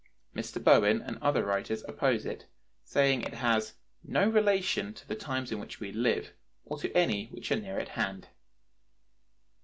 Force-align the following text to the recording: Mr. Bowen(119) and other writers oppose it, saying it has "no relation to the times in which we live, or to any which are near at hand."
Mr. 0.35 0.59
Bowen(119) 0.59 1.07
and 1.07 1.17
other 1.21 1.45
writers 1.45 1.83
oppose 1.87 2.25
it, 2.25 2.47
saying 2.83 3.21
it 3.21 3.35
has 3.35 3.75
"no 4.03 4.27
relation 4.27 4.95
to 4.95 5.07
the 5.07 5.13
times 5.13 5.51
in 5.51 5.59
which 5.59 5.79
we 5.79 5.91
live, 5.91 6.33
or 6.65 6.79
to 6.79 6.91
any 6.97 7.27
which 7.27 7.51
are 7.51 7.57
near 7.57 7.77
at 7.77 7.89
hand." 7.89 8.29